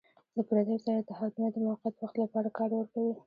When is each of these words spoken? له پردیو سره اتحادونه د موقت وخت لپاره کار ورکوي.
له 0.35 0.41
پردیو 0.47 0.83
سره 0.85 0.97
اتحادونه 1.01 1.47
د 1.51 1.55
موقت 1.65 1.93
وخت 2.03 2.15
لپاره 2.23 2.49
کار 2.57 2.69
ورکوي. 2.73 3.13